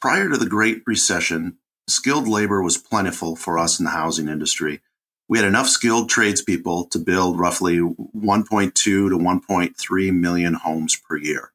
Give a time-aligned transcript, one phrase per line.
[0.00, 4.80] prior to the Great Recession, skilled labor was plentiful for us in the housing industry.
[5.28, 11.52] We had enough skilled tradespeople to build roughly 1.2 to 1.3 million homes per year.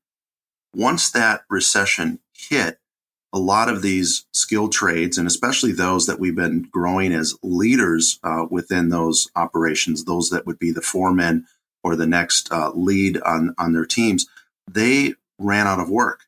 [0.74, 2.80] Once that recession hit,
[3.34, 8.18] a lot of these skilled trades, and especially those that we've been growing as leaders
[8.24, 11.46] uh, within those operations, those that would be the foremen
[11.84, 14.26] or the next uh, lead on, on their teams,
[14.72, 16.22] they ran out of work.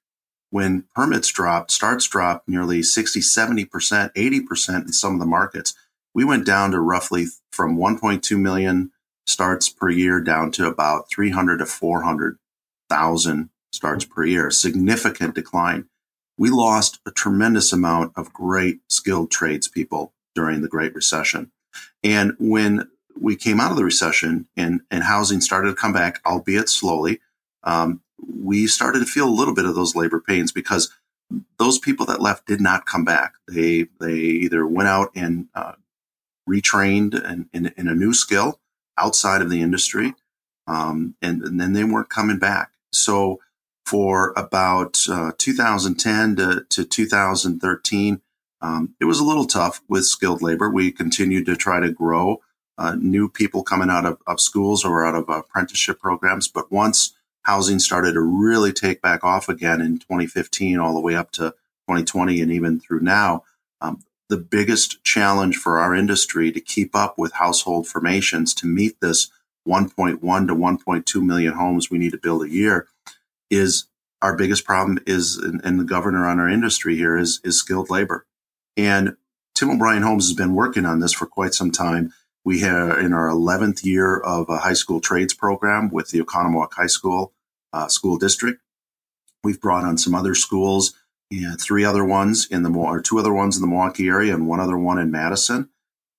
[0.50, 5.74] When permits dropped, starts dropped nearly 60, 70%, 80% in some of the markets,
[6.14, 8.92] we went down to roughly from 1.2 million
[9.26, 15.88] starts per year down to about 300 to 400,000 starts per year, significant decline
[16.38, 21.52] we lost a tremendous amount of great skilled tradespeople during the Great Recession.
[22.04, 26.22] And when we came out of the recession and, and housing started to come back,
[26.26, 27.20] albeit slowly,
[27.64, 30.92] um, we started to feel a little bit of those labor pains because
[31.60, 33.34] those people that left did not come back.
[33.48, 35.74] They they either went out and uh,
[36.50, 38.60] retrained in, in, in, a new skill
[38.98, 40.16] outside of the industry,
[40.66, 42.72] um, and, and, then they weren't coming back.
[42.94, 43.42] So
[43.88, 48.22] for about uh, 2010 to, to 2013.
[48.60, 50.70] Um, it was a little tough with skilled labor.
[50.70, 52.42] We continued to try to grow
[52.78, 56.50] uh, new people coming out of, of, schools or out of apprenticeship programs.
[56.50, 57.14] But once
[57.48, 61.52] housing started to really take back off again in 2015, all the way up to
[61.88, 63.42] 2020 and even through now,
[63.80, 69.00] um, the biggest challenge for our industry to keep up with household formations to meet
[69.00, 69.32] this
[69.66, 72.88] 1.1 to 1.2 million homes we need to build a year
[73.50, 73.86] is
[74.22, 78.26] our biggest problem is, and the governor on our industry here is, is skilled labor.
[78.76, 79.16] And
[79.56, 82.12] Tim O'Brien Homes has been working on this for quite some time.
[82.44, 86.74] We are in our 11th year of a high school trades program with the Oconomowoc
[86.74, 87.32] High School
[87.78, 88.60] uh, School District.
[89.44, 90.94] We've brought on some other schools,
[91.32, 94.48] and three other ones in the or two other ones in the Milwaukee area, and
[94.48, 95.70] one other one in Madison.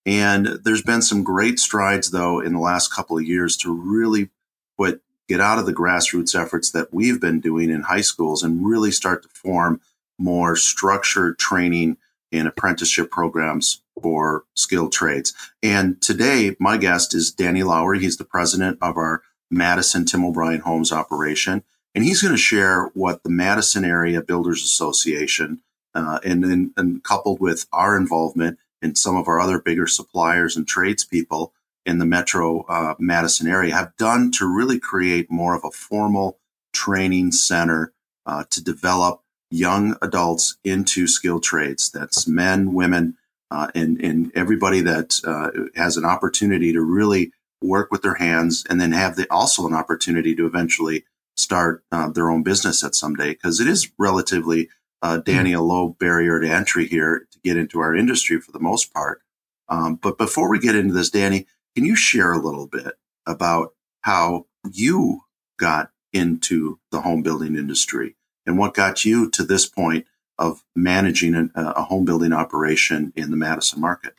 [0.06, 4.30] And there's been some great strides, though, in the last couple of years to really
[4.76, 8.66] put get out of the grassroots efforts that we've been doing in high schools and
[8.66, 9.80] really start to form
[10.18, 11.96] more structured training
[12.32, 15.34] and apprenticeship programs for skilled trades.
[15.62, 18.00] And today, my guest is Danny Lowry.
[18.00, 21.62] He's the president of our Madison Tim O'Brien Homes operation.
[21.94, 25.60] And he's going to share what the Madison Area Builders Association
[25.94, 30.56] uh, and, and, and coupled with our involvement and some of our other bigger suppliers
[30.56, 31.52] and tradespeople
[31.84, 36.38] in the metro uh, Madison area have done to really create more of a formal
[36.72, 37.92] training center
[38.26, 41.90] uh, to develop young adults into skilled trades.
[41.90, 43.16] That's men, women,
[43.50, 47.32] uh, and, and everybody that uh, has an opportunity to really
[47.62, 51.04] work with their hands and then have the, also an opportunity to eventually
[51.36, 54.68] start uh, their own business at some day because it is relatively
[55.02, 58.58] uh, Danny a low barrier to entry here to get into our industry for the
[58.58, 59.22] most part.
[59.68, 62.94] Um, but before we get into this, Danny, can you share a little bit
[63.26, 65.20] about how you
[65.58, 68.16] got into the home building industry
[68.46, 70.06] and what got you to this point
[70.38, 74.14] of managing a, a home building operation in the Madison market?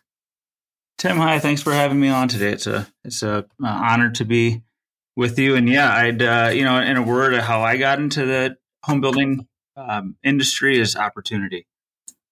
[1.00, 1.40] Tim, hi.
[1.40, 2.52] Thanks for having me on today.
[2.52, 4.64] It's a it's a uh, honor to be
[5.16, 5.56] with you.
[5.56, 9.00] And yeah, I'd uh, you know, in a word, how I got into the home
[9.00, 11.68] building um, industry is opportunity.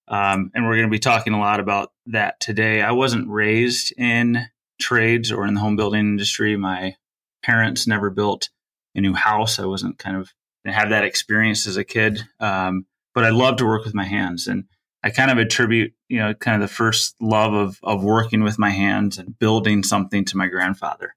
[0.09, 2.81] Um, and we're going to be talking a lot about that today.
[2.81, 4.45] I wasn't raised in
[4.81, 6.57] trades or in the home building industry.
[6.57, 6.95] My
[7.43, 8.49] parents never built
[8.95, 9.59] a new house.
[9.59, 10.33] I wasn't kind of
[10.65, 12.85] have that experience as a kid, um,
[13.15, 14.65] but I love to work with my hands, and
[15.03, 18.59] I kind of attribute you know kind of the first love of of working with
[18.59, 21.15] my hands and building something to my grandfather.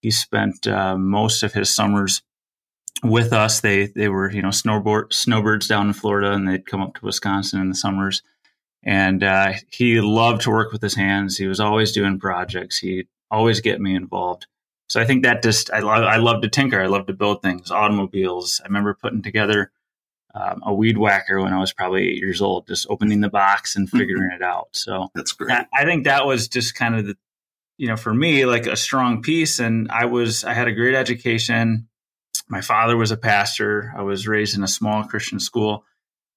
[0.00, 2.22] He spent uh, most of his summers
[3.02, 3.60] with us.
[3.60, 7.04] They they were you know snowboard snowbirds down in Florida, and they'd come up to
[7.04, 8.22] Wisconsin in the summers
[8.82, 11.36] and uh, he loved to work with his hands.
[11.36, 12.78] He was always doing projects.
[12.78, 14.46] He'd always get me involved.
[14.88, 16.80] So I think that just I love I love to tinker.
[16.80, 18.60] I love to build things, automobiles.
[18.62, 19.70] I remember putting together
[20.38, 23.76] um, a weed whacker when I was probably eight years old, just opening the box
[23.76, 23.98] and mm-hmm.
[23.98, 24.68] figuring it out.
[24.72, 25.52] So that's great.
[25.52, 27.16] I, I think that was just kind of the
[27.76, 29.58] you know for me like a strong piece.
[29.58, 31.88] And I was I had a great education.
[32.48, 33.92] My father was a pastor.
[33.96, 35.84] I was raised in a small Christian school,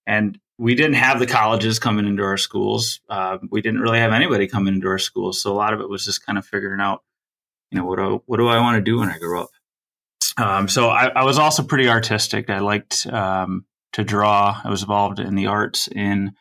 [0.06, 3.02] and we didn't have the colleges coming into our schools.
[3.10, 5.90] Uh, we didn't really have anybody coming into our schools, so a lot of it
[5.90, 7.04] was just kind of figuring out,
[7.72, 9.50] you know, what do what do I want to do when I grow up.
[10.38, 12.50] Um, so I, I, was also pretty artistic.
[12.50, 14.60] I liked um, to draw.
[14.64, 16.34] I was involved in the arts in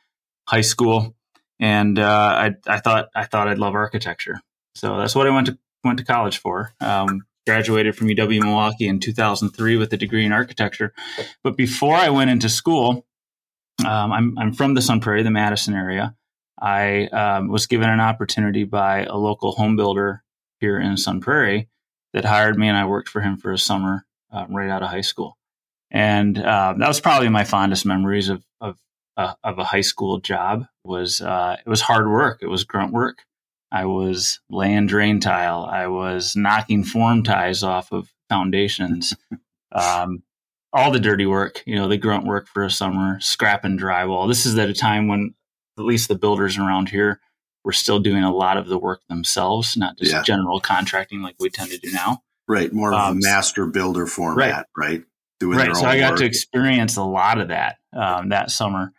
[0.47, 1.15] high school,
[1.59, 4.41] and uh, I, I, thought I thought I'd love architecture.
[4.75, 6.73] So that's what I went to went to college for.
[6.81, 10.93] Um, graduated from UW Milwaukee in 2003 with a degree in architecture.
[11.43, 13.07] But before I went into school,
[13.85, 16.15] um, I'm, I'm from the Sun Prairie, the Madison area.
[16.61, 20.23] I um, was given an opportunity by a local home builder
[20.61, 21.69] here in Sun Prairie
[22.13, 24.91] that hired me, and I worked for him for a summer uh, right out of
[24.91, 25.39] high school.
[25.91, 28.79] And uh, that was probably my fondest memories of of,
[29.17, 30.67] uh, of a high school job.
[30.85, 32.39] Was uh, it was hard work.
[32.43, 33.19] It was grunt work.
[33.73, 35.65] I was laying drain tile.
[35.65, 39.15] I was knocking form ties off of foundations.
[39.73, 40.23] um,
[40.73, 44.29] all the dirty work, you know, the grunt work for a summer, scrapping drywall.
[44.29, 45.35] This is at a time when
[45.79, 47.21] at least the builders around here
[47.65, 50.23] were still doing a lot of the work themselves, not just yeah.
[50.23, 52.23] general contracting like we tend to do now.
[52.49, 54.89] Right, more of um, a master builder format, right?
[54.91, 55.03] right?
[55.41, 55.75] Doing right.
[55.75, 56.19] so I got work.
[56.21, 58.93] to experience a lot of that um, that summer.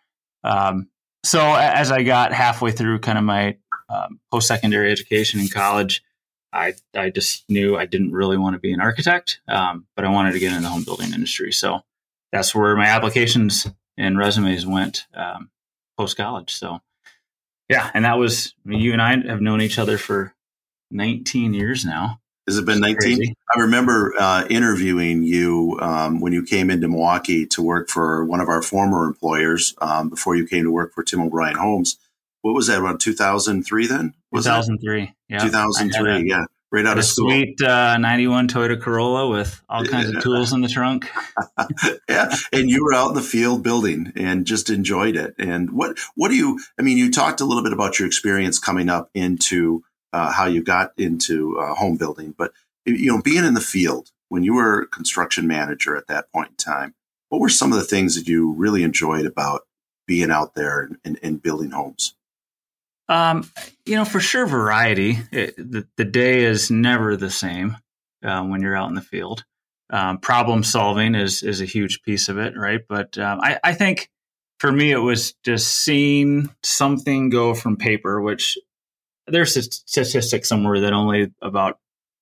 [0.44, 0.90] Um,
[1.24, 3.58] so as I got halfway through kind of my
[3.90, 6.04] um, post secondary education in college,
[6.52, 10.10] I I just knew I didn't really want to be an architect, um, but I
[10.10, 11.52] wanted to get in the home building industry.
[11.52, 11.82] So
[12.32, 13.68] that's where my applications
[13.98, 15.50] and resumes went um,
[15.98, 16.54] post college.
[16.54, 16.80] So
[17.70, 20.34] yeah, and that was I mean, you and I have known each other for
[20.92, 22.21] 19 years now.
[22.48, 23.36] Has it been 19?
[23.56, 28.40] I remember uh, interviewing you um, when you came into Milwaukee to work for one
[28.42, 31.98] of our former employers um, before you came to work for Tim O'Brien Homes.
[32.42, 34.14] What was that around 2003 then?
[34.32, 35.40] Was 2003 yeah.
[35.40, 36.46] 2003 a, yeah.
[36.72, 37.30] Right out of school.
[37.30, 41.10] sweet uh, 91 toyota corolla with all kinds of tools in the trunk.
[42.10, 45.36] Yeah and you were out in the field building and just enjoyed it.
[45.38, 48.58] And what what do you i mean you talked a little bit about your experience
[48.58, 52.52] coming up into uh, how you got into uh, home building but
[52.86, 56.56] you know being in the field when you were construction manager at that point in
[56.56, 56.94] time
[57.30, 59.62] what were some of the things that you really enjoyed about
[60.08, 62.16] being out there and, and, and building homes
[63.12, 63.52] um,
[63.86, 65.20] you know, for sure, variety.
[65.34, 67.76] It, the, the day is never the same
[68.24, 69.44] uh, when you're out in the field.
[69.90, 72.80] Um, problem solving is is a huge piece of it, right?
[72.88, 74.10] But um, I, I think
[74.60, 78.58] for me, it was just seeing something go from paper, which
[79.28, 81.80] there's a statistic somewhere that only about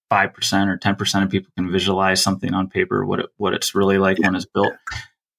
[0.10, 3.54] five percent or ten percent of people can visualize something on paper, what it, what
[3.54, 4.74] it's really like when it's built.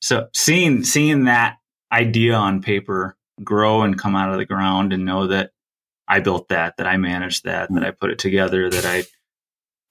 [0.01, 1.59] So seeing seeing that
[1.93, 5.51] idea on paper grow and come out of the ground and know that
[6.07, 9.05] I built that, that I managed that, that I put it together, that I,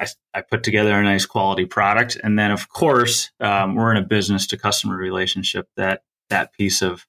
[0.04, 2.18] I, I put together a nice quality product.
[2.22, 5.68] And then, of course, um, we're in a business to customer relationship.
[5.78, 7.06] That that piece of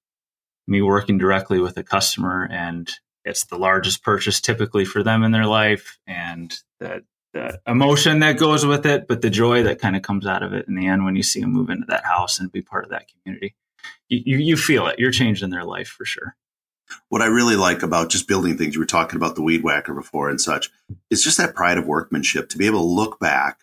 [0.67, 2.91] me working directly with a customer, and
[3.25, 8.39] it's the largest purchase typically for them in their life, and the, the emotion that
[8.39, 10.87] goes with it, but the joy that kind of comes out of it in the
[10.87, 13.55] end when you see them move into that house and be part of that community
[14.11, 14.99] you, you feel it.
[14.99, 16.37] You're changing their life for sure.
[17.09, 19.95] What I really like about just building things, you were talking about the weed whacker
[19.95, 20.71] before and such,
[21.09, 23.61] it's just that pride of workmanship to be able to look back.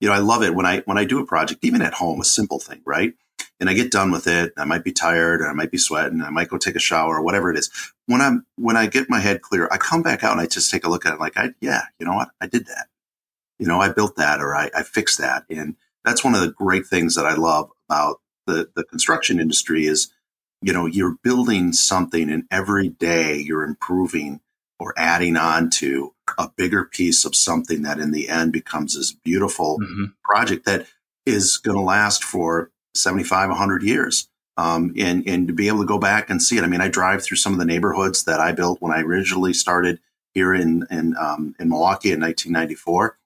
[0.00, 2.20] You know, I love it when I when I do a project, even at home,
[2.20, 3.12] a simple thing, right?
[3.62, 4.52] And I get done with it.
[4.56, 6.20] I might be tired, or I might be sweating.
[6.20, 7.70] I might go take a shower, or whatever it is.
[8.06, 10.68] When I'm when I get my head clear, I come back out and I just
[10.68, 12.88] take a look at it, like, I yeah, you know what, I did that.
[13.60, 16.50] You know, I built that, or I, I fixed that, and that's one of the
[16.50, 20.12] great things that I love about the, the construction industry is,
[20.60, 24.40] you know, you're building something and every day you're improving
[24.80, 29.12] or adding on to a bigger piece of something that in the end becomes this
[29.12, 30.06] beautiful mm-hmm.
[30.24, 30.86] project that
[31.24, 34.28] is going to last for 75, 100 years.
[34.58, 36.64] Um, and, and to be able to go back and see it.
[36.64, 39.54] I mean, I drive through some of the neighborhoods that I built when I originally
[39.54, 39.98] started
[40.34, 43.16] here in, in, um, in Milwaukee in 1994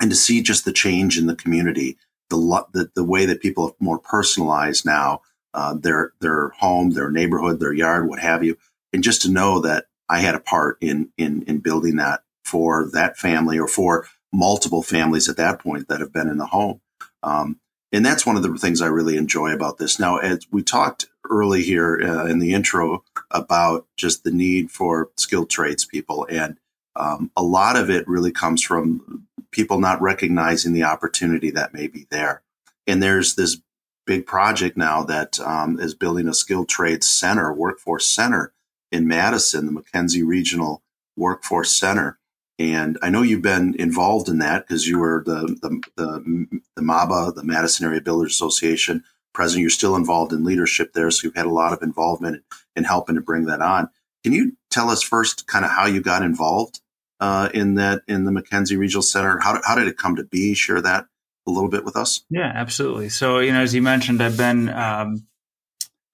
[0.00, 1.98] and to see just the change in the community
[2.30, 5.20] the the, the way that people have more personalized now
[5.54, 8.56] uh, their their home, their neighborhood, their yard, what have you,
[8.92, 12.90] and just to know that I had a part in in in building that for
[12.92, 16.80] that family or for multiple families at that point that have been in the home.
[17.22, 17.60] Um,
[17.94, 20.00] and that's one of the things I really enjoy about this.
[20.00, 25.10] Now, as we talked early here uh, in the intro about just the need for
[25.16, 26.58] skilled tradespeople, and
[26.96, 31.86] um, a lot of it really comes from people not recognizing the opportunity that may
[31.86, 32.42] be there.
[32.84, 33.58] And there's this
[34.06, 38.52] big project now that um, is building a skilled trades center, workforce center
[38.90, 40.82] in Madison, the McKenzie Regional
[41.16, 42.18] Workforce Center.
[42.58, 46.82] And I know you've been involved in that because you were the, the, the, the
[46.82, 49.62] MABA, the Madison Area Builders Association president.
[49.62, 51.10] You're still involved in leadership there.
[51.10, 52.44] So you've had a lot of involvement
[52.76, 53.88] in helping to bring that on.
[54.22, 56.80] Can you tell us first kind of how you got involved
[57.20, 59.38] uh, in that in the McKenzie Regional Center.
[59.38, 60.54] How, how did it come to be?
[60.54, 61.06] Share that
[61.46, 62.24] a little bit with us.
[62.30, 63.08] Yeah, absolutely.
[63.08, 65.26] So you know, as you mentioned, I've been um,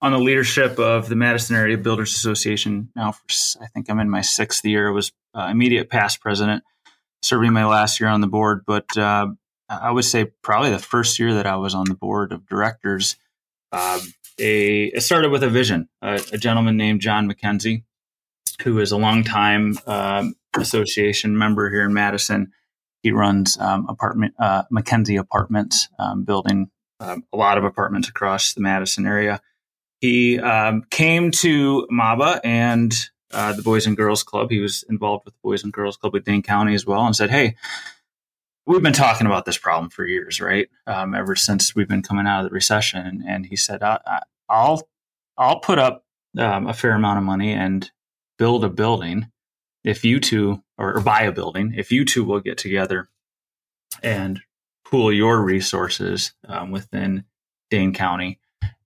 [0.02, 3.24] on the leadership of the Madison Area Builders Association now for
[3.62, 4.88] I think I'm in my sixth year.
[4.88, 6.64] I was uh, immediate past president,
[7.22, 9.28] serving my last year on the board, but uh,
[9.68, 13.16] I would say probably the first year that I was on the board of directors.
[13.72, 14.00] Um,
[14.38, 15.88] a it started with a vision.
[16.02, 17.84] a gentleman named John McKenzie,
[18.62, 22.52] who is a longtime um, association member here in Madison.
[23.02, 28.54] He runs um, apartment uh, McKenzie Apartments, um, building um, a lot of apartments across
[28.54, 29.40] the Madison area.
[30.00, 32.94] He um, came to MABA and
[33.32, 34.50] uh, the Boys and Girls Club.
[34.50, 37.14] He was involved with the Boys and Girls Club with Dane County as well, and
[37.14, 37.56] said, "Hey,
[38.66, 40.68] we've been talking about this problem for years, right?
[40.86, 44.88] Um, ever since we've been coming out of the recession." And he said, I, will
[45.36, 46.04] I'll put up
[46.38, 47.90] um, a fair amount of money and
[48.38, 49.30] build a building
[49.84, 53.08] if you two, or, or buy a building, if you two will get together
[54.02, 54.40] and
[54.84, 57.24] pool your resources um, within
[57.70, 58.38] Dane County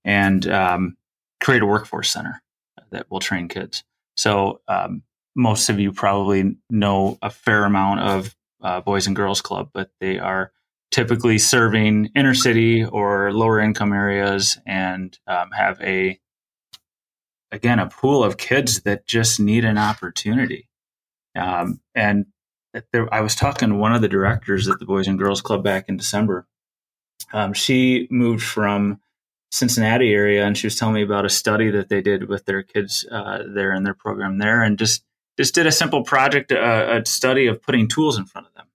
[0.03, 0.97] and um,
[1.45, 2.41] create a workforce center
[2.89, 3.83] that will train kids.
[4.17, 5.03] So um,
[5.35, 9.91] most of you probably know a fair amount of uh, Boys and Girls Club, but
[9.99, 10.51] they are
[10.89, 16.19] typically serving inner city or lower income areas and um, have a
[17.51, 20.67] again a pool of kids that just need an opportunity.
[21.35, 22.25] Um, and
[22.91, 25.63] there, I was talking to one of the directors at the Boys and Girls Club
[25.63, 26.47] back in December.
[27.33, 28.99] Um, she moved from
[29.55, 32.61] Cincinnati area, and she was telling me about a study that they did with their
[32.61, 35.03] kids uh, there in their program there, and just
[35.37, 38.67] just did a simple project, uh, a study of putting tools in front of them,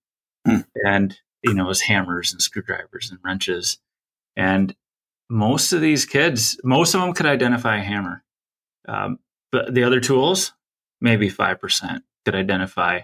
[0.47, 0.87] hmm.
[0.87, 3.79] and you know, it was hammers and screwdrivers and wrenches,
[4.37, 4.75] and
[5.29, 8.25] most of these kids, most of them could identify a hammer,
[8.89, 9.19] um,
[9.53, 10.55] but the other tools,
[11.01, 13.01] maybe five percent could identify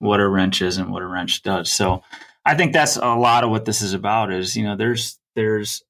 [0.00, 1.72] what a wrench is and what a wrench does.
[1.72, 2.02] So
[2.44, 4.32] I think that's a lot of what this is about.
[4.32, 5.82] Is you know, there's there's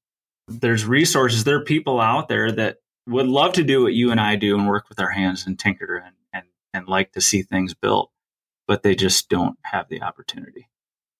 [0.49, 2.77] there's resources, there are people out there that
[3.07, 5.57] would love to do what you and I do and work with our hands and
[5.57, 8.11] tinker and, and, and like to see things built,
[8.67, 10.69] but they just don't have the opportunity.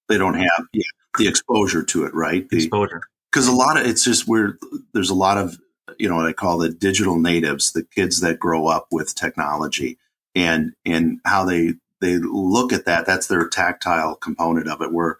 [0.07, 0.83] They don't have yeah,
[1.17, 2.47] the exposure to it, right?
[2.49, 3.01] The, exposure.
[3.31, 4.57] Because a lot of it's just where
[4.93, 5.57] there's a lot of,
[5.97, 9.97] you know, what I call the digital natives, the kids that grow up with technology
[10.35, 13.05] and, and how they, they look at that.
[13.05, 15.17] That's their tactile component of it where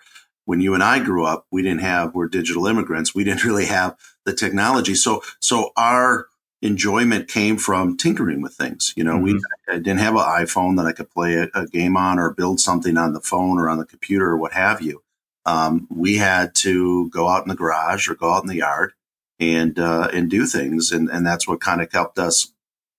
[0.49, 3.13] when you and I grew up, we didn't have, we're digital immigrants.
[3.13, 4.95] We didn't really have the technology.
[4.95, 6.25] So, so our
[6.63, 8.91] enjoyment came from tinkering with things.
[8.97, 9.23] You know, mm-hmm.
[9.35, 12.33] we I didn't have an iPhone that I could play a, a, game on or
[12.33, 15.03] build something on the phone or on the computer or what have you.
[15.45, 18.93] Um, we had to go out in the garage or go out in the yard
[19.39, 20.91] and, uh, and do things.
[20.91, 22.51] And, and that's what kind of helped us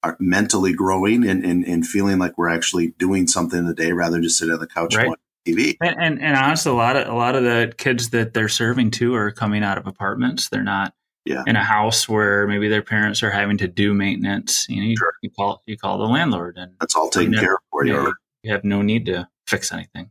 [0.04, 3.92] uh, mentally growing and, and, and, feeling like we're actually doing something in the day
[3.92, 5.08] rather than just sitting on the couch right.
[5.46, 5.76] TV.
[5.80, 8.90] And, and, and honestly, a lot of a lot of the kids that they're serving
[8.90, 10.48] too are coming out of apartments.
[10.48, 10.94] They're not
[11.24, 11.42] yeah.
[11.46, 14.66] in a house where maybe their parents are having to do maintenance.
[14.68, 15.14] You know, you, sure.
[15.22, 17.94] you call you call the landlord, and that's all taken care of for you.
[17.94, 18.14] you.
[18.42, 20.10] You have no need to fix anything.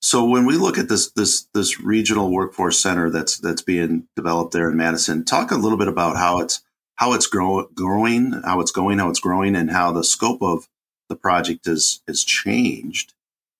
[0.00, 4.52] So when we look at this this this regional workforce center that's that's being developed
[4.52, 6.62] there in Madison, talk a little bit about how it's
[6.96, 10.68] how it's grow, growing, how it's going, how it's growing, and how the scope of
[11.08, 13.13] the project is is changed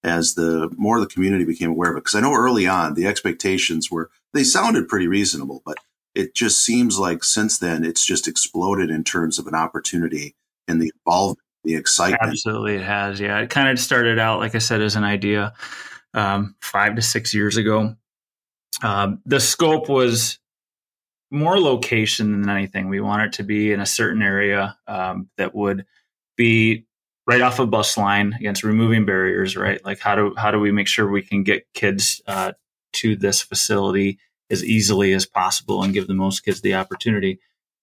[0.04, 2.04] as the more the community became aware of it.
[2.04, 5.78] Because I know early on the expectations were they sounded pretty reasonable, but
[6.14, 10.36] it just seems like since then it's just exploded in terms of an opportunity
[10.68, 12.22] and the involvement, the excitement.
[12.22, 13.18] Absolutely, it has.
[13.18, 15.54] Yeah, it kind of started out, like I said, as an idea
[16.12, 17.96] um, five to six years ago.
[18.82, 20.38] Um, the scope was
[21.30, 22.88] more location than anything.
[22.88, 25.86] We want it to be in a certain area um, that would
[26.36, 26.86] be
[27.26, 29.84] right off a bus line against removing barriers, right?
[29.84, 32.52] Like how do how do we make sure we can get kids uh,
[32.94, 34.18] to this facility
[34.50, 37.40] as easily as possible and give the most kids the opportunity?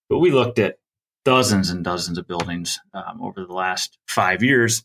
[0.10, 0.78] But we looked at
[1.24, 4.84] dozens and dozens of buildings um, over the last five years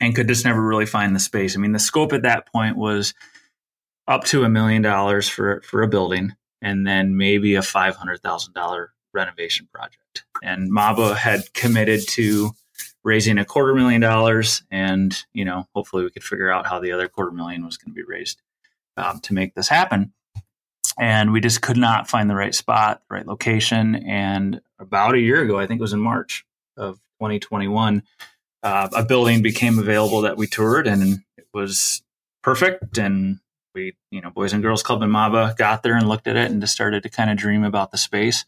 [0.00, 1.56] and could just never really find the space.
[1.56, 3.14] I mean, the scope at that point was
[4.06, 8.22] up to a million dollars for for a building, and then maybe a five hundred
[8.22, 10.24] thousand dollar renovation project.
[10.42, 12.52] And MABA had committed to
[13.04, 16.92] raising a quarter million dollars, and you know, hopefully, we could figure out how the
[16.92, 18.42] other quarter million was going to be raised
[18.96, 20.12] um, to make this happen.
[20.98, 23.96] And we just could not find the right spot, the right location.
[23.96, 26.44] And about a year ago, I think it was in March
[26.76, 28.02] of 2021,
[28.62, 32.02] uh, a building became available that we toured, and it was
[32.42, 32.96] perfect.
[32.96, 33.40] And
[33.74, 36.50] we, you know, Boys and Girls Club in MABA got there and looked at it
[36.50, 38.44] and just started to kind of dream about the space.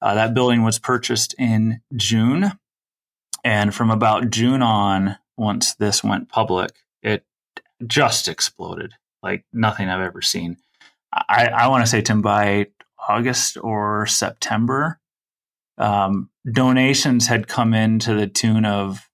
[0.00, 2.52] Uh, that building was purchased in June
[3.44, 6.70] and from about June on, once this went public,
[7.02, 7.24] it
[7.86, 10.56] just exploded like nothing I've ever seen.
[11.12, 12.68] I, I want to say, Tim, by
[13.08, 14.98] August or September,
[15.78, 19.08] um, donations had come in to the tune of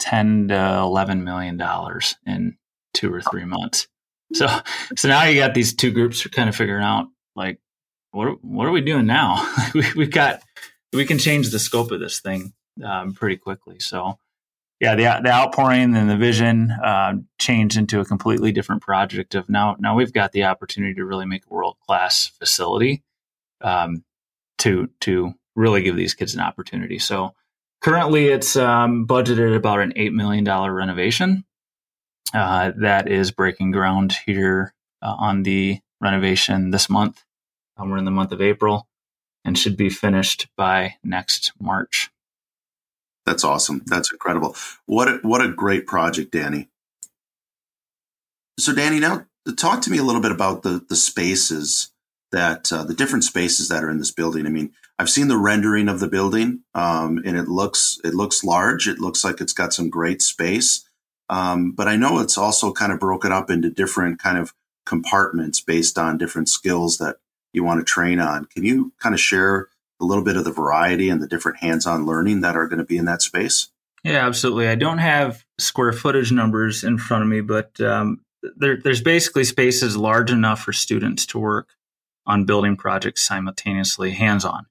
[0.00, 2.56] 10 to 11 million dollars in
[2.94, 3.88] two or three months.
[4.34, 4.46] So,
[4.96, 7.58] so now you got these two groups kind of figuring out like,
[8.10, 9.50] what what are we doing now?
[9.74, 10.42] we, we've got
[10.92, 12.52] we can change the scope of this thing
[12.84, 13.78] um, pretty quickly.
[13.80, 14.18] So
[14.80, 19.34] yeah, the the outpouring and the vision uh, changed into a completely different project.
[19.34, 23.02] Of now, now we've got the opportunity to really make a world class facility
[23.60, 24.04] um,
[24.58, 27.00] to to really give these kids an opportunity.
[27.00, 27.34] So
[27.80, 31.44] currently, it's um, budgeted about an eight million dollar renovation
[32.32, 37.24] uh, that is breaking ground here uh, on the renovation this month.
[37.76, 38.86] Um, we're in the month of April
[39.44, 42.10] and should be finished by next March.
[43.28, 43.82] That's awesome.
[43.84, 44.56] That's incredible.
[44.86, 46.70] What a, what a great project, Danny.
[48.58, 51.90] So, Danny, now talk to me a little bit about the the spaces
[52.32, 54.46] that uh, the different spaces that are in this building.
[54.46, 58.42] I mean, I've seen the rendering of the building, um, and it looks it looks
[58.42, 58.88] large.
[58.88, 60.88] It looks like it's got some great space,
[61.28, 64.54] um, but I know it's also kind of broken up into different kind of
[64.86, 67.16] compartments based on different skills that
[67.52, 68.46] you want to train on.
[68.46, 69.68] Can you kind of share
[70.00, 72.84] a little bit of the variety and the different hands-on learning that are going to
[72.84, 73.68] be in that space?
[74.04, 74.68] Yeah, absolutely.
[74.68, 78.20] I don't have square footage numbers in front of me, but um,
[78.56, 81.70] there, there's basically spaces large enough for students to work
[82.26, 84.66] on building projects simultaneously, hands-on,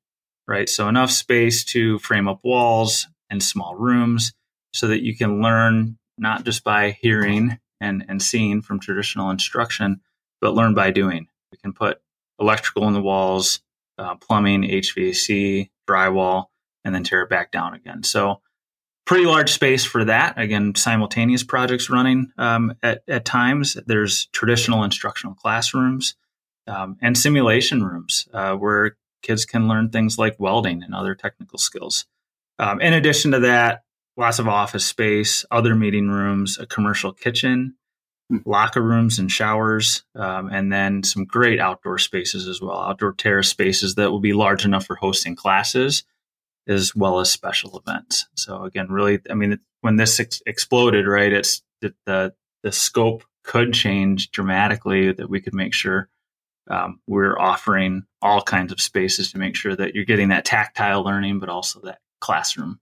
[0.47, 0.69] right?
[0.69, 4.33] So enough space to frame up walls and small rooms
[4.73, 10.01] so that you can learn not just by hearing and, and seeing from traditional instruction,
[10.39, 11.27] but learn by doing.
[11.51, 11.99] We can put
[12.39, 13.59] electrical in the walls,
[13.97, 16.45] uh, plumbing, HVAC, drywall,
[16.83, 18.03] and then tear it back down again.
[18.03, 18.41] So,
[19.05, 20.37] pretty large space for that.
[20.37, 23.77] Again, simultaneous projects running um, at, at times.
[23.87, 26.15] There's traditional instructional classrooms
[26.67, 31.57] um, and simulation rooms uh, where kids can learn things like welding and other technical
[31.57, 32.05] skills.
[32.59, 33.83] Um, in addition to that,
[34.17, 37.75] lots of office space, other meeting rooms, a commercial kitchen.
[38.45, 43.49] Locker rooms and showers, um, and then some great outdoor spaces as well, outdoor terrace
[43.49, 46.03] spaces that will be large enough for hosting classes
[46.67, 48.27] as well as special events.
[48.35, 53.23] So again, really, I mean, when this ex- exploded, right, it's the, the, the scope
[53.43, 56.09] could change dramatically that we could make sure
[56.69, 61.03] um, we're offering all kinds of spaces to make sure that you're getting that tactile
[61.03, 62.79] learning, but also that classroom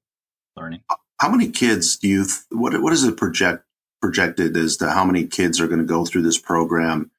[0.57, 0.81] learning.
[1.19, 2.23] How many kids do you?
[2.25, 3.64] Th- what what does it project
[4.05, 7.09] projected as to how many kids are going to go through this program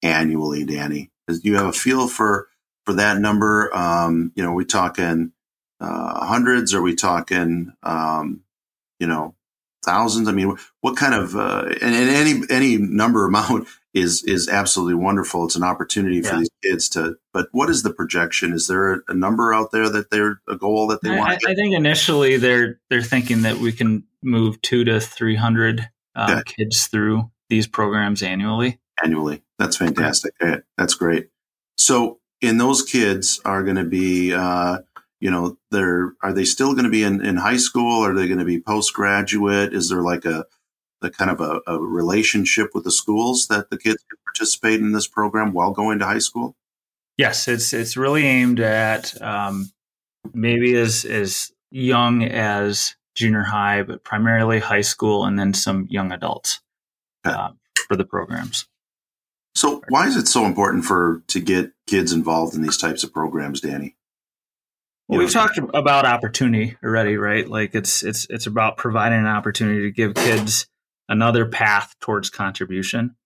[0.00, 1.10] annually, Danny?
[1.26, 2.46] Do you have a feel for
[2.84, 3.76] for that number?
[3.76, 5.32] Um, you know, are we talking
[5.80, 6.72] uh, hundreds?
[6.72, 8.44] Are we talking um,
[9.00, 9.34] you know
[9.84, 10.28] thousands?
[10.28, 14.94] I mean, what kind of uh, and, and, any any number amount is is absolutely
[14.94, 15.46] wonderful.
[15.46, 16.38] It's an opportunity for yeah.
[16.38, 17.16] these kids to.
[17.32, 18.52] But what is the projection?
[18.52, 21.30] Is there a, a number out there that they're a goal that they I, want?
[21.44, 25.88] I, I think initially they're they're thinking that we can move two to three hundred
[26.16, 28.80] um, kids through these programs annually.
[29.02, 30.32] Annually, that's fantastic.
[30.42, 30.62] Okay.
[30.76, 31.28] That's great.
[31.76, 34.78] So, in those kids are going to be, uh,
[35.20, 38.04] you know, they're are they still going to be in, in high school?
[38.04, 39.74] Are they going to be postgraduate?
[39.74, 40.46] Is there like a
[41.02, 44.92] the kind of a, a relationship with the schools that the kids can participate in
[44.92, 46.56] this program while going to high school?
[47.18, 49.70] Yes, it's it's really aimed at um,
[50.32, 56.12] maybe as as young as junior high, but primarily high school, and then some young
[56.12, 56.60] adults
[57.24, 57.50] uh,
[57.88, 58.66] for the programs.
[59.54, 63.12] So, why is it so important for to get kids involved in these types of
[63.12, 63.96] programs, Danny?
[65.08, 67.48] Well, we've talked about opportunity already, right?
[67.48, 70.66] Like it's it's it's about providing an opportunity to give kids
[71.08, 73.16] another path towards contribution,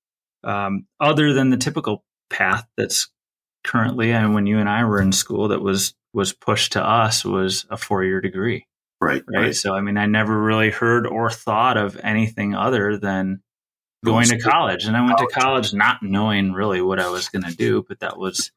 [0.44, 3.08] um, other than the typical path that's
[3.64, 7.24] currently and when you and I were in school that was was pushed to us
[7.24, 8.66] was a four year degree.
[9.00, 9.42] Right, right.
[9.42, 9.56] Right.
[9.56, 13.42] So, I mean, I never really heard or thought of anything other than
[14.04, 14.84] going to college.
[14.84, 18.00] And I went to college not knowing really what I was going to do, but
[18.00, 18.50] that was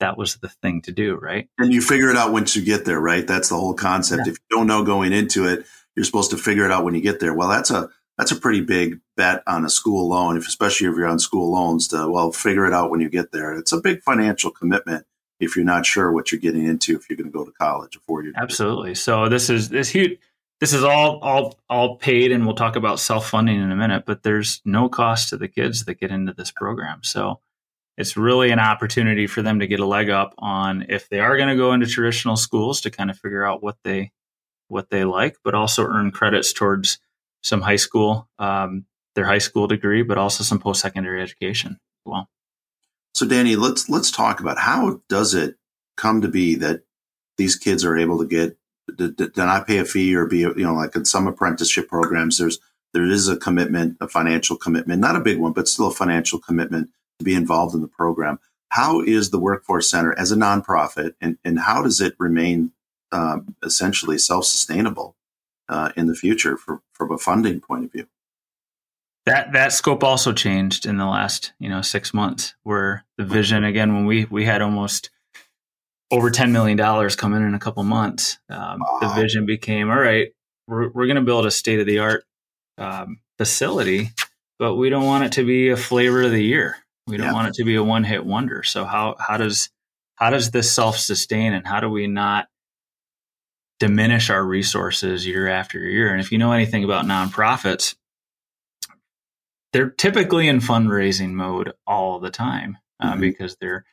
[0.00, 1.48] that was the thing to do, right?
[1.58, 3.26] And you figure it out once you get there, right?
[3.26, 4.22] That's the whole concept.
[4.24, 4.32] Yeah.
[4.32, 7.02] If you don't know going into it, you're supposed to figure it out when you
[7.02, 7.34] get there.
[7.34, 10.96] Well, that's a that's a pretty big bet on a school loan, if, especially if
[10.96, 11.88] you're on school loans.
[11.88, 13.54] To well, figure it out when you get there.
[13.54, 15.06] It's a big financial commitment
[15.40, 17.96] if you're not sure what you're getting into if you're going to go to college
[17.96, 18.34] or four years.
[18.36, 18.94] Absolutely.
[18.94, 20.18] So this is this huge.
[20.60, 24.04] This is all all all paid, and we'll talk about self funding in a minute.
[24.06, 27.02] But there's no cost to the kids that get into this program.
[27.02, 27.40] So
[27.96, 31.36] it's really an opportunity for them to get a leg up on if they are
[31.36, 34.12] going to go into traditional schools to kind of figure out what they
[34.68, 36.98] what they like, but also earn credits towards
[37.42, 42.10] some high school, um, their high school degree, but also some post secondary education as
[42.10, 42.28] well.
[43.14, 45.56] So, Danny, let's let's talk about how does it
[45.96, 46.82] come to be that
[47.36, 48.56] these kids are able to get
[48.98, 52.58] to, not pay a fee or be you know like in some apprenticeship programs there's
[52.92, 56.40] there is a commitment a financial commitment not a big one but still a financial
[56.40, 58.38] commitment to be involved in the program
[58.70, 62.72] how is the Workforce Center as a nonprofit, and, and how does it remain
[63.12, 65.16] um, essentially self sustainable
[65.68, 68.06] uh, in the future for, from a funding point of view?
[69.26, 73.64] That that scope also changed in the last you know six months, where the vision
[73.64, 75.10] again when we we had almost
[76.10, 78.98] over ten million dollars come in in a couple months, um, wow.
[79.00, 80.28] the vision became all right.
[80.66, 82.24] We're we're going to build a state of the art
[82.78, 84.10] um, facility,
[84.58, 86.78] but we don't want it to be a flavor of the year.
[87.06, 87.32] We don't yeah.
[87.32, 88.62] want it to be a one hit wonder.
[88.62, 89.68] So how how does
[90.14, 92.48] how does this self sustain and how do we not
[93.80, 96.12] diminish our resources year after year?
[96.12, 97.96] And if you know anything about nonprofits,
[99.72, 103.20] they're typically in fundraising mode all the time uh, mm-hmm.
[103.20, 103.84] because they're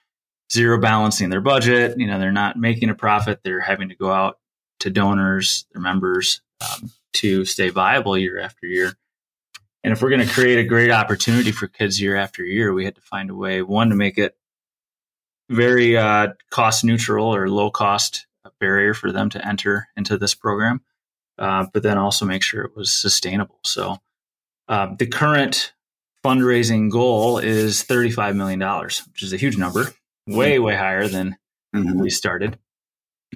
[0.51, 1.99] zero balancing their budget.
[1.99, 3.41] You know, they're not making a profit.
[3.43, 4.39] They're having to go out
[4.79, 8.93] to donors, their members, um, to stay viable year after year.
[9.83, 12.85] And if we're going to create a great opportunity for kids year after year, we
[12.85, 14.35] had to find a way, one, to make it
[15.49, 18.27] very uh, cost neutral or low cost
[18.59, 20.81] barrier for them to enter into this program,
[21.37, 23.59] uh, but then also make sure it was sustainable.
[23.63, 23.97] So
[24.67, 25.73] uh, the current
[26.23, 29.85] fundraising goal is $35 million, which is a huge number,
[30.27, 30.63] way, mm-hmm.
[30.63, 31.37] way higher than
[31.75, 31.99] mm-hmm.
[31.99, 32.57] we started.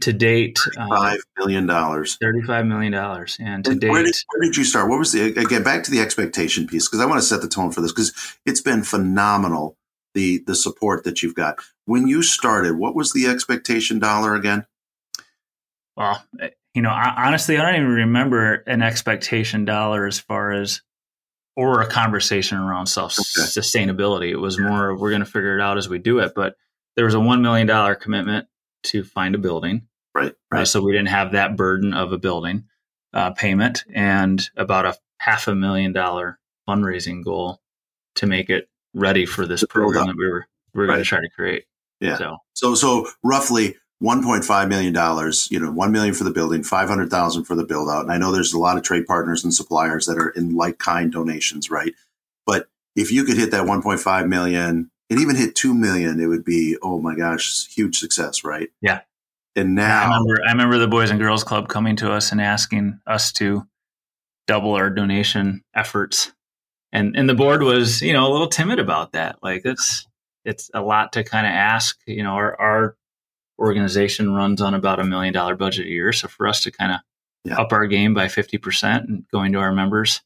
[0.01, 2.17] To date um, five million dollars.
[2.21, 4.89] 35 million dollars and to and date where did, where did, you start?
[4.89, 7.49] What was the again back to the expectation piece because i want to set the
[7.49, 9.75] tone for this because it's been phenomenal
[10.13, 11.59] the the support that you've got.
[11.85, 14.65] When you started what was the expectation dollar again?
[15.97, 20.81] Well eh, you know honestly i don't even remember an expectation dollar as far as
[21.61, 24.31] or a conversation around self sustainability okay.
[24.31, 26.55] it was more we're going to figure it out as we do it but
[26.95, 28.47] there was a $1 million commitment
[28.83, 29.87] to find a building.
[30.13, 30.33] Right.
[30.51, 30.61] Right.
[30.61, 32.65] Uh, so we didn't have that burden of a building
[33.13, 37.61] uh, payment and about a half a million dollar fundraising goal
[38.15, 40.95] to make it ready for this program that we were we are right.
[40.95, 41.65] going to try to create.
[41.99, 42.17] Yeah.
[42.17, 45.47] So so so roughly 1.5 million dollars.
[45.51, 48.03] You know, one million for the building, 500,000 for the build out.
[48.03, 50.79] And I know there's a lot of trade partners and suppliers that are in like
[50.79, 51.93] kind donations, right?
[52.45, 56.45] But if you could hit that 1.5 million and even hit 2 million, it would
[56.45, 58.69] be, oh my gosh, huge success, right?
[58.81, 59.01] Yeah.
[59.55, 62.39] And now I remember, I remember the Boys and Girls Club coming to us and
[62.39, 63.67] asking us to
[64.47, 66.31] double our donation efforts.
[66.93, 69.39] And and the board was, you know, a little timid about that.
[69.43, 70.07] Like it's
[70.45, 71.99] it's a lot to kind of ask.
[72.05, 72.95] You know, our, our
[73.61, 76.11] organization runs on about a million dollar budget a year.
[76.11, 76.99] So for us to kind of
[77.45, 77.59] yeah.
[77.59, 80.21] up our game by 50% and going to our members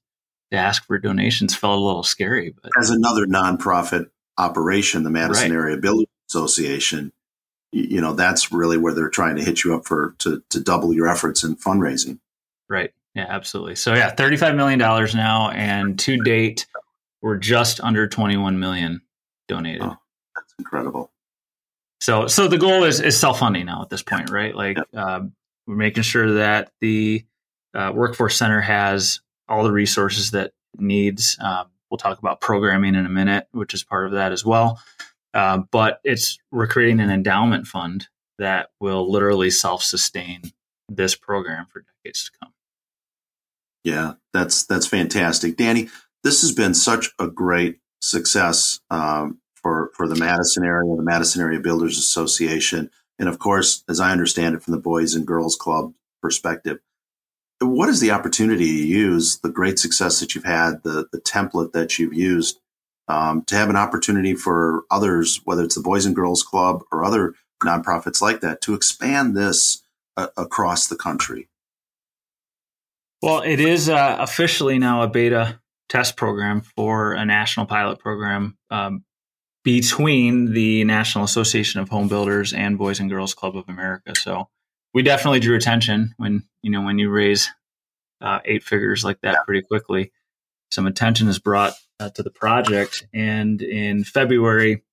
[0.52, 2.54] to ask for donations felt a little scary.
[2.62, 4.06] But as another nonprofit
[4.38, 5.58] operation, the Madison right.
[5.58, 7.12] Area Building Association,
[7.72, 10.94] you know, that's really where they're trying to hit you up for to, to double
[10.94, 12.20] your efforts in fundraising.
[12.70, 12.92] Right.
[13.16, 13.76] Yeah, absolutely.
[13.76, 15.50] So yeah, $35 million now.
[15.50, 16.68] And to date,
[17.22, 19.02] we're just under 21 million
[19.48, 19.82] donated.
[19.82, 19.96] Oh,
[20.36, 21.12] that's incredible.
[22.06, 24.56] So, so the goal is, is self-funding now at this point, right?
[24.56, 25.34] Like, um,
[25.66, 27.26] we're making sure that the
[27.74, 31.36] uh, workforce center has all the resources that needs.
[31.42, 34.82] Um, We'll talk about programming in a minute, which is part of that as well.
[35.34, 40.52] Uh, but it's we're creating an endowment fund that will literally self-sustain
[40.90, 42.54] this program for decades to come.
[43.84, 45.90] Yeah, that's that's fantastic, Danny.
[46.24, 51.42] This has been such a great success um, for for the Madison area, the Madison
[51.42, 55.56] Area Builders Association, and of course, as I understand it, from the Boys and Girls
[55.56, 56.80] Club perspective
[57.60, 61.72] what is the opportunity to use the great success that you've had, the the template
[61.72, 62.60] that you've used,
[63.08, 67.04] um, to have an opportunity for others, whether it's the Boys and Girls Club or
[67.04, 69.82] other nonprofits like that, to expand this
[70.18, 71.48] uh, across the country?
[73.22, 78.58] Well, it is uh, officially now a beta test program for a national pilot program
[78.70, 79.04] um,
[79.66, 84.14] between the National Association of Home Builders and Boys and Girls Club of America.
[84.16, 84.48] So
[84.94, 87.50] we definitely drew attention when you know when you raise
[88.22, 90.12] uh, eight figures like that pretty quickly.
[90.72, 94.84] Some attention is brought uh, to the project, and in February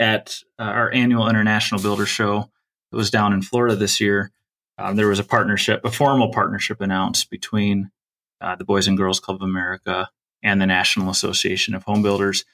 [0.00, 2.50] at uh, our annual International Builder Show,
[2.92, 4.32] it was down in Florida this year.
[4.76, 7.92] Um, there was a partnership, a formal partnership announced between
[8.40, 10.10] uh, the Boys and Girls Club of America
[10.42, 12.44] and the National Association of Home Builders.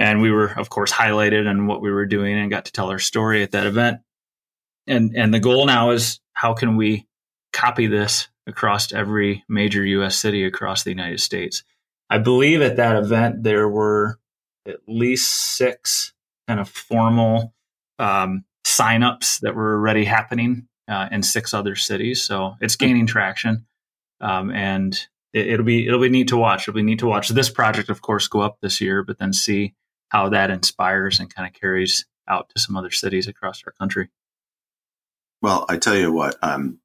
[0.00, 2.90] And we were, of course, highlighted on what we were doing and got to tell
[2.90, 4.00] our story at that event
[4.90, 7.06] and and the goal now is how can we
[7.52, 10.16] copy this across every major U.S.
[10.16, 11.62] city across the United States.
[12.08, 14.18] I believe at that event there were
[14.66, 16.12] at least six
[16.48, 17.54] kind of formal
[17.98, 22.22] um, signups that were already happening uh, in six other cities.
[22.22, 23.66] So it's gaining traction,
[24.20, 24.98] um, and
[25.32, 26.62] it, will be it'll be neat to watch.
[26.62, 29.32] It'll be neat to watch this project, of course, go up this year, but then
[29.32, 29.74] see
[30.10, 34.08] how that inspires and kind of carries out to some other cities across our country.
[35.42, 36.80] Well, I tell you what, um,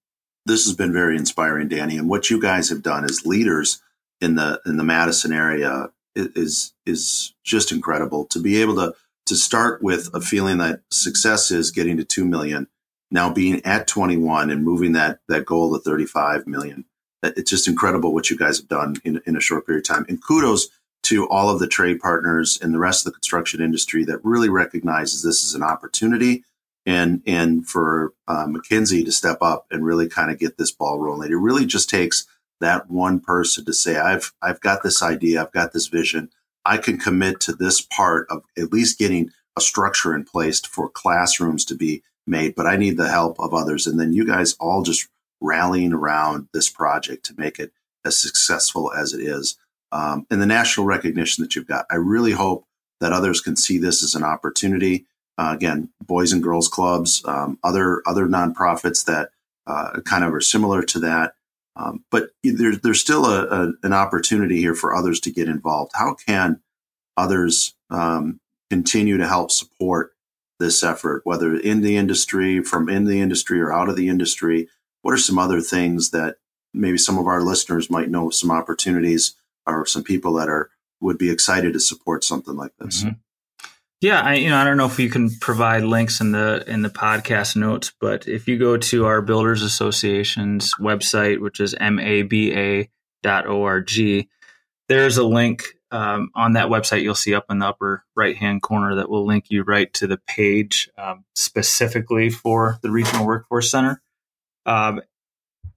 [0.46, 1.98] this has been very inspiring, Danny.
[1.98, 3.82] And what you guys have done as leaders
[4.22, 8.94] in the in the Madison area is is just incredible to be able to
[9.26, 12.68] to start with a feeling that success is getting to 2 million
[13.12, 16.86] now being at 21 and moving that that goal to 35 million
[17.24, 20.06] it's just incredible what you guys have done in, in a short period of time
[20.08, 20.70] and kudos
[21.06, 24.50] to all of the trade partners and the rest of the construction industry that really
[24.50, 26.44] recognizes this as an opportunity
[26.86, 31.00] and and for uh, McKenzie to step up and really kind of get this ball
[31.00, 31.32] rolling.
[31.32, 32.28] It really just takes
[32.62, 36.30] that one person to say, "I've I've got this idea, I've got this vision.
[36.65, 40.89] I can commit to this part of at least getting a structure in place for
[40.89, 44.56] classrooms to be made, but I need the help of others." And then you guys
[44.60, 45.08] all just
[45.41, 47.72] rallying around this project to make it
[48.04, 49.58] as successful as it is,
[49.96, 51.86] um, and the national recognition that you've got.
[51.90, 52.66] I really hope
[53.00, 55.06] that others can see this as an opportunity
[55.38, 59.30] uh, again, boys and girls clubs, um, other other nonprofits that
[59.68, 61.34] uh, kind of are similar to that.
[61.76, 65.92] Um, but there's there's still a, a, an opportunity here for others to get involved.
[65.96, 66.62] How can
[67.18, 70.14] others um, continue to help support
[70.60, 74.70] this effort, whether in the industry, from in the industry, or out of the industry?
[75.02, 76.38] What are some other things that
[76.74, 79.36] maybe some of our listeners might know some opportunities
[79.67, 80.69] or some people that are
[81.01, 83.04] would be excited to support something like this?
[83.04, 83.13] Mm-hmm.
[84.01, 86.82] Yeah, I you know I don't know if you can provide links in the in
[86.82, 92.89] the podcast notes, but if you go to our Builders Association's website, which is maba.org,
[94.88, 97.01] there's a link um, on that website.
[97.01, 100.08] You'll see up in the upper right hand corner that will link you right to
[100.08, 104.01] the page um, specifically for the Regional Workforce Center.
[104.65, 105.01] Um,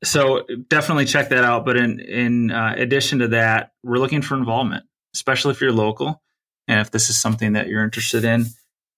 [0.05, 1.65] so definitely check that out.
[1.65, 4.85] But in in uh, addition to that, we're looking for involvement,
[5.15, 6.23] especially if you're local.
[6.67, 8.47] And if this is something that you're interested in,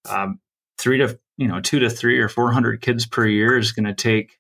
[0.09, 0.41] um,
[0.79, 3.87] three to you know two to three or four hundred kids per year is going
[3.87, 4.39] to take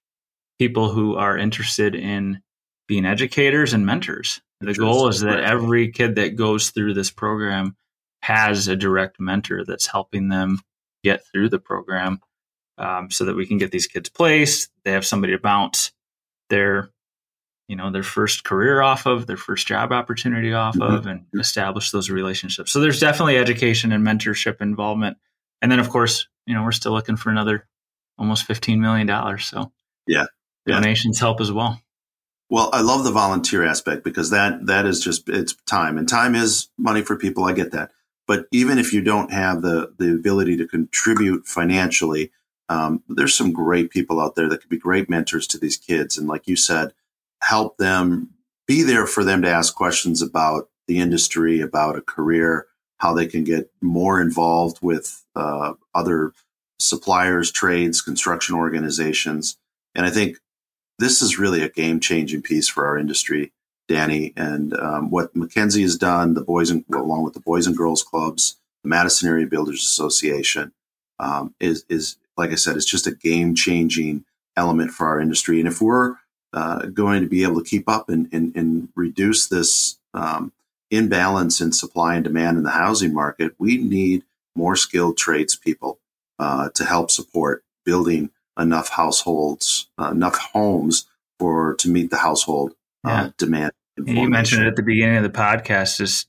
[0.58, 2.42] people who are interested in
[2.86, 4.40] being educators and mentors.
[4.60, 7.76] The goal is that every kid that goes through this program
[8.20, 10.60] has a direct mentor that's helping them
[11.02, 12.20] get through the program
[12.76, 14.70] um, so that we can get these kids placed.
[14.84, 15.92] They have somebody to bounce
[16.50, 16.90] their
[17.70, 20.92] you know their first career off of their first job opportunity off mm-hmm.
[20.94, 22.72] of and establish those relationships.
[22.72, 25.16] So there's definitely education and mentorship involvement.
[25.62, 27.66] And then of course you know we're still looking for another
[28.18, 29.46] almost 15 million dollars.
[29.46, 29.72] So
[30.06, 30.26] yeah.
[30.66, 31.26] Donations yeah.
[31.26, 31.80] help as well.
[32.50, 35.96] Well i love the volunteer aspect because that that is just it's time.
[35.96, 37.44] And time is money for people.
[37.44, 37.92] I get that.
[38.26, 42.32] But even if you don't have the the ability to contribute financially
[42.70, 46.16] um, there's some great people out there that could be great mentors to these kids
[46.16, 46.92] and like you said
[47.42, 48.30] help them
[48.66, 52.66] be there for them to ask questions about the industry, about a career,
[52.98, 56.32] how they can get more involved with uh, other
[56.78, 59.56] suppliers, trades, construction organizations.
[59.94, 60.38] And I think
[60.98, 63.52] this is really a game changing piece for our industry,
[63.88, 64.32] Danny.
[64.36, 68.02] And um, what McKenzie has done, the boys and along with the Boys and Girls
[68.02, 70.72] Clubs, the Madison Area Builders Association,
[71.18, 74.24] um, is is like I said, it's just a game changing
[74.56, 75.60] element for our industry.
[75.60, 76.16] And if we're
[76.54, 80.52] uh, going to be able to keep up and, and, and reduce this um,
[80.90, 84.24] imbalance in supply and demand in the housing market, we need
[84.56, 86.00] more skilled tradespeople
[86.38, 91.06] uh, to help support building enough households, uh, enough homes
[91.38, 92.72] for to meet the household
[93.04, 93.30] uh, yeah.
[93.36, 93.72] demand.
[93.98, 96.26] You mentioned it at the beginning of the podcast, just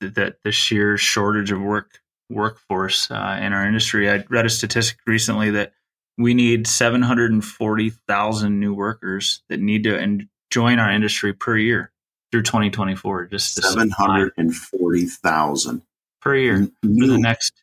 [0.00, 4.08] that the sheer shortage of work workforce uh, in our industry.
[4.10, 5.72] I read a statistic recently that
[6.16, 10.18] we need 740,000 new workers that need to
[10.50, 11.90] join our industry per year
[12.30, 13.26] through 2024.
[13.26, 15.82] Just 740,000
[16.20, 17.06] per year new.
[17.06, 17.54] for the next,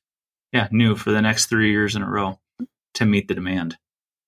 [0.51, 2.39] yeah, new for the next three years in a row
[2.95, 3.77] to meet the demand.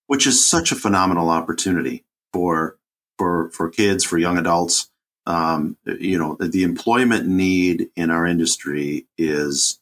[0.06, 2.76] Which is such a phenomenal opportunity for
[3.18, 4.90] for for kids, for young adults.
[5.26, 9.80] Um, you know, the employment need in our industry is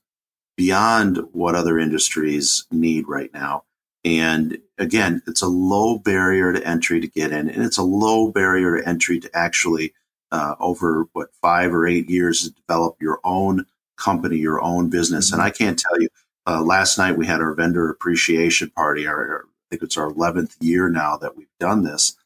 [0.56, 3.64] beyond what other industries need right now.
[4.04, 8.32] And again, it's a low barrier to entry to get in, and it's a low
[8.32, 9.94] barrier to entry to actually,
[10.32, 13.64] uh, over what five or eight years, develop your own
[13.96, 15.26] company, your own business.
[15.26, 15.34] Mm-hmm.
[15.34, 16.08] And I can't tell you.
[16.44, 19.06] Uh, last night we had our vendor appreciation party.
[19.06, 22.16] Our, our, I think it's our eleventh year now that we've done this,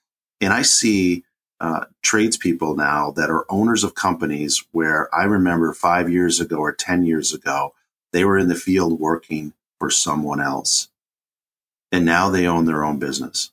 [0.40, 1.24] and I see
[1.60, 6.72] uh, tradespeople now that are owners of companies where I remember five years ago or
[6.72, 7.74] ten years ago
[8.16, 10.88] they were in the field working for someone else
[11.92, 13.50] and now they own their own business.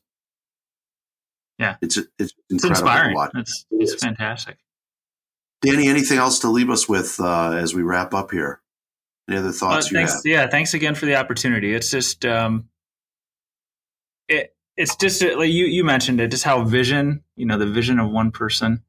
[1.59, 3.15] Yeah, it's it's, it's inspiring.
[3.35, 4.57] It's, it's fantastic.
[5.61, 8.61] Danny, anything else to leave us with uh, as we wrap up here?
[9.29, 10.21] Any other thoughts well, you thanks?
[10.25, 11.73] Yeah, thanks again for the opportunity.
[11.73, 12.69] It's just um,
[14.29, 17.99] it it's just like you you mentioned it, just how vision, you know, the vision
[17.99, 18.81] of one person,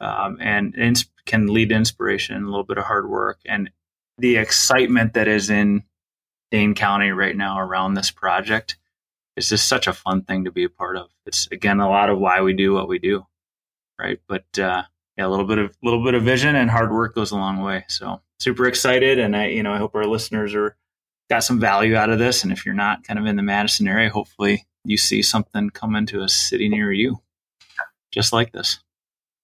[0.00, 3.70] um, and ins- can lead to inspiration, a little bit of hard work, and
[4.20, 5.82] the excitement that is in
[6.50, 8.76] Dane County right now around this project
[9.36, 11.08] is just such a fun thing to be a part of.
[11.26, 13.26] It's again a lot of why we do what we do,
[13.98, 14.20] right?
[14.28, 14.82] But uh,
[15.16, 17.60] yeah, a little bit of little bit of vision and hard work goes a long
[17.62, 17.84] way.
[17.88, 20.76] So super excited, and I you know I hope our listeners are
[21.30, 22.42] got some value out of this.
[22.42, 25.94] And if you're not kind of in the Madison area, hopefully you see something come
[25.94, 27.22] into a city near you,
[28.10, 28.80] just like this.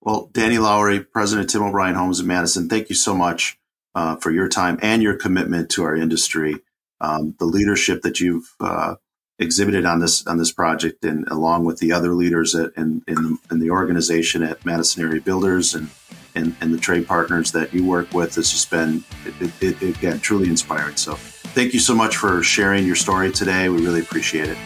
[0.00, 3.58] Well, Danny Lowry, President Tim O'Brien Homes in Madison, thank you so much
[3.96, 6.56] uh, for your time and your commitment to our industry.
[7.00, 8.96] Um, the leadership that you've uh,
[9.38, 13.14] exhibited on this on this project, and along with the other leaders at, in, in
[13.14, 15.90] the, in the organization at Madison Area Builders and,
[16.34, 19.96] and, and the trade partners that you work with, has just been it, it, it,
[19.98, 20.96] again truly inspiring.
[20.96, 23.68] So, thank you so much for sharing your story today.
[23.68, 24.58] We really appreciate it.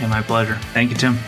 [0.00, 0.54] Yeah, my pleasure.
[0.72, 1.18] Thank you, Tim.